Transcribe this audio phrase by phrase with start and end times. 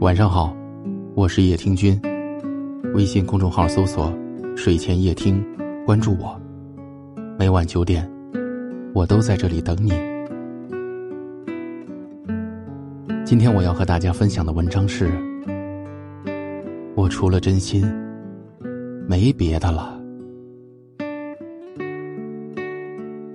[0.00, 0.56] 晚上好，
[1.14, 2.00] 我是叶听君。
[2.94, 4.10] 微信公众号搜索
[4.56, 5.44] “睡前夜听”，
[5.84, 6.40] 关注我。
[7.38, 8.10] 每晚九点，
[8.94, 9.90] 我都在这里等你。
[13.26, 15.12] 今天我要和大家分享的文章是：
[16.94, 17.84] 我除了真心，
[19.06, 20.00] 没别的了。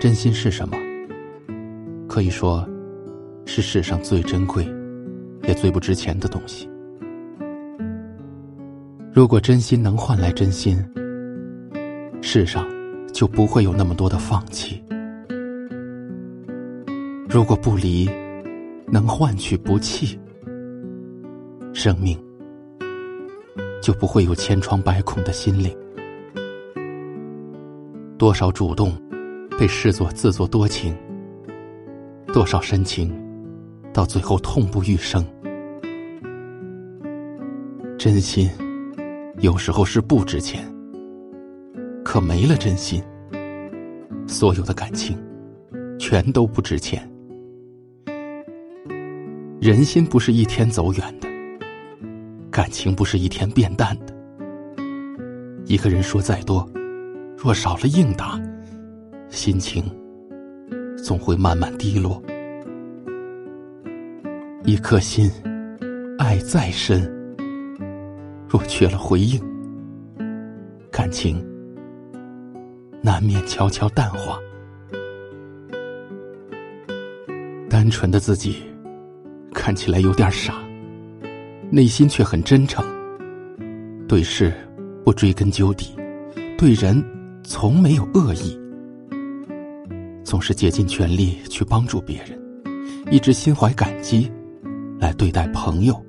[0.00, 0.74] 真心是什么？
[2.08, 2.66] 可以说，
[3.44, 4.66] 是世上最珍贵。
[5.46, 6.68] 也最不值钱的东西。
[9.12, 10.76] 如果真心能换来真心，
[12.20, 12.66] 世上
[13.12, 14.82] 就不会有那么多的放弃；
[17.28, 18.10] 如果不离
[18.86, 20.18] 能换取不弃，
[21.72, 22.18] 生命
[23.82, 25.74] 就不会有千疮百孔的心灵。
[28.18, 28.92] 多少主动
[29.58, 30.94] 被视作自作多情，
[32.34, 33.10] 多少深情
[33.96, 35.24] 到最后痛不欲生。
[37.96, 38.50] 真心，
[39.38, 40.70] 有时候是不值钱。
[42.04, 43.02] 可没了真心，
[44.26, 45.16] 所有的感情，
[45.98, 47.10] 全都不值钱。
[49.62, 51.26] 人心不是一天走远的，
[52.50, 54.14] 感情不是一天变淡的。
[55.64, 56.68] 一个人说再多，
[57.34, 58.38] 若少了应答，
[59.30, 59.82] 心情
[61.02, 62.22] 总会慢慢低落。
[64.66, 65.30] 一颗心，
[66.18, 67.00] 爱再深。
[68.48, 69.40] 若缺了回应，
[70.90, 71.40] 感情
[73.00, 74.40] 难免悄悄淡化。
[77.70, 78.56] 单纯的自己
[79.54, 80.54] 看起来有点傻，
[81.70, 82.84] 内心却很真诚。
[84.08, 84.52] 对事
[85.04, 85.94] 不追根究底，
[86.58, 87.00] 对人
[87.44, 88.58] 从没有恶意，
[90.24, 92.36] 总是竭尽全力去帮助别人，
[93.12, 94.28] 一直心怀感激
[94.98, 96.00] 来对待朋友。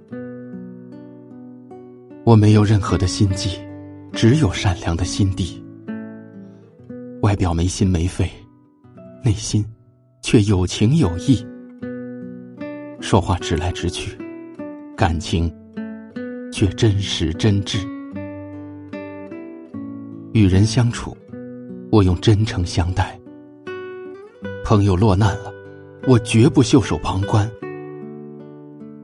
[2.23, 3.59] 我没有任何的心计，
[4.11, 5.63] 只有善良的心地。
[7.21, 8.29] 外表没心没肺，
[9.23, 9.65] 内心
[10.21, 11.45] 却有情有义。
[12.99, 14.17] 说话直来直去，
[14.95, 15.53] 感情
[16.51, 17.87] 却真实真挚。
[20.33, 21.15] 与人相处，
[21.91, 23.17] 我用真诚相待。
[24.65, 25.51] 朋友落难了，
[26.07, 27.47] 我绝不袖手旁观；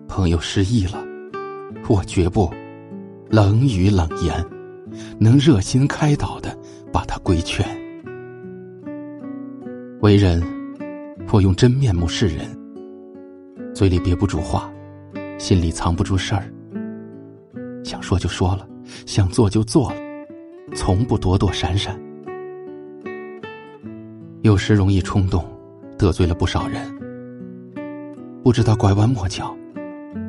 [0.08, 1.04] 朋友失意了，
[1.88, 2.52] 我绝不。
[3.30, 4.46] 冷语冷言，
[5.20, 6.56] 能热心开导的，
[6.92, 7.66] 把他规劝。
[10.02, 10.44] 为人，
[11.32, 12.46] 我用真面目示人，
[13.74, 14.72] 嘴里憋不住话，
[15.40, 16.44] 心里藏不住事儿。
[17.84, 18.68] 想说就说了，
[19.08, 19.98] 想做就做了，
[20.76, 22.00] 从不躲躲闪闪。
[24.44, 25.44] 有时容易冲动，
[25.98, 26.82] 得罪了不少人，
[28.44, 29.56] 不知道拐弯抹角，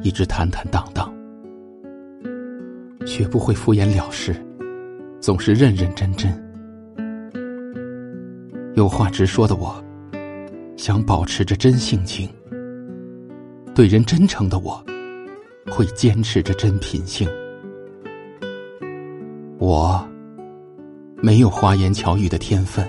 [0.05, 1.13] 一直坦坦荡荡。
[3.07, 4.35] 绝不会敷衍了事，
[5.21, 6.33] 总是认认真真。
[8.75, 9.83] 有话直说的我，
[10.77, 12.29] 想保持着真性情；
[13.75, 14.85] 对人真诚的我，
[15.71, 17.29] 会坚持着真品性。
[19.59, 20.07] 我
[21.17, 22.87] 没有花言巧语的天分，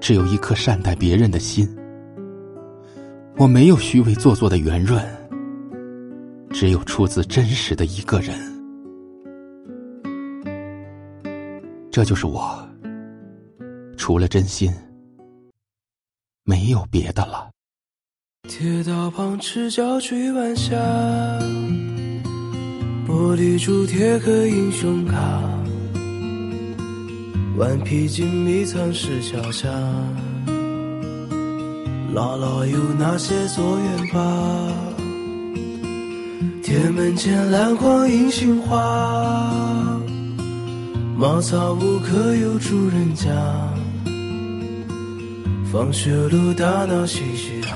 [0.00, 1.68] 只有一颗善待别人的心。
[3.36, 5.02] 我没有虚伪做作的圆润，
[6.52, 8.36] 只有出自真实的一个人。
[11.90, 12.68] 这就是我，
[13.96, 14.72] 除了真心，
[16.44, 17.50] 没有别的了。
[18.48, 20.76] 铁道旁赤脚追晚霞，
[23.06, 25.16] 玻璃珠贴个英雄卡，
[27.56, 29.68] 顽皮筋迷藏石桥下，
[32.14, 34.99] 姥姥有那些作业吧？
[36.70, 39.50] 铁门前蓝黄银杏花。
[41.16, 43.28] 茅草屋可有住人家？
[45.72, 47.74] 放学路打闹嘻嘻哈，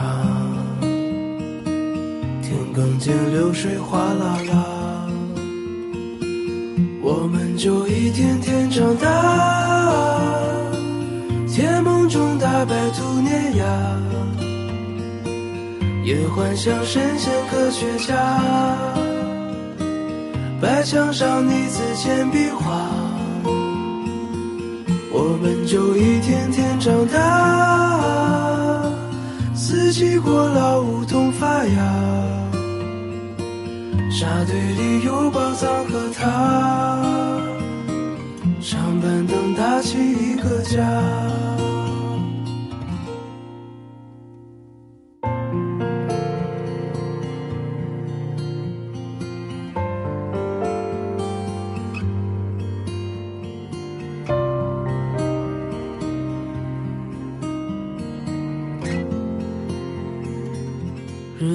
[2.41, 5.09] 田埂间流水哗啦啦，
[7.03, 10.31] 我们就一天天长大，
[11.49, 13.65] 甜梦中大白兔碾压，
[16.05, 18.15] 也幻想神仙科学家，
[20.61, 22.91] 白墙上你字铅笔画。
[25.11, 28.83] 我们就一天天长大，
[29.55, 31.77] 四季过老梧桐发芽，
[34.11, 37.01] 沙堆里有宝藏和他，
[38.61, 41.64] 长板凳搭起一个家。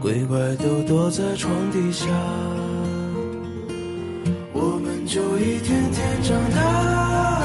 [0.00, 2.06] 鬼怪都躲在床底下，
[4.54, 7.42] 我们就一天天长大，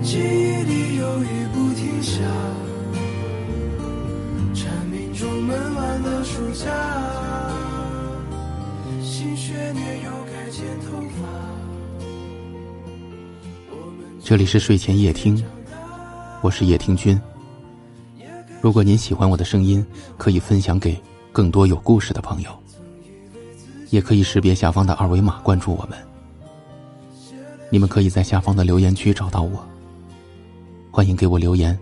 [0.00, 2.20] 记忆里有雨不停下，
[4.54, 6.70] 蝉鸣中闷完的暑假，
[9.02, 11.26] 新学年又该剪头发。
[14.22, 15.44] 这里是睡前夜听，
[16.42, 17.20] 我是叶听君。
[18.62, 19.84] 如果您喜欢我的声音，
[20.16, 20.96] 可以分享给
[21.32, 22.50] 更多有故事的朋友，
[23.90, 25.98] 也可以识别下方的二维码关注我们。
[27.70, 29.66] 你们可以在下方的留言区找到我，
[30.92, 31.76] 欢迎给我留言，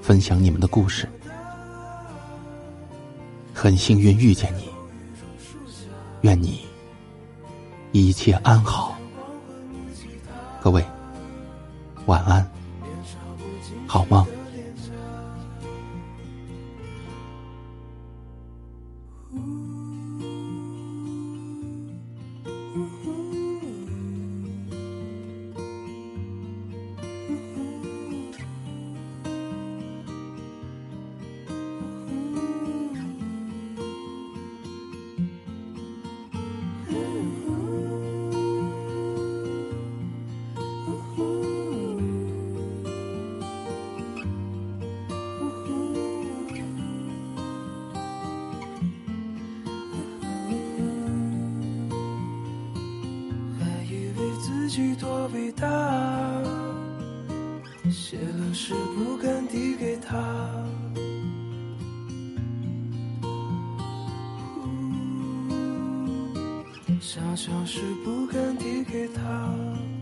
[0.00, 1.08] 分享你们的故事。
[3.52, 4.68] 很幸运遇见你，
[6.20, 6.60] 愿你
[7.90, 8.96] 一切安好。
[10.62, 10.84] 各位，
[12.04, 12.48] 晚安，
[13.88, 14.24] 好梦。
[54.76, 55.66] 己多伟大，
[57.90, 60.14] 写了诗不敢递给他，
[67.00, 69.95] 想想是不敢递给他。